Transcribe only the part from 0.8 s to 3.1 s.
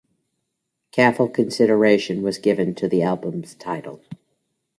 Careful consideration was given to the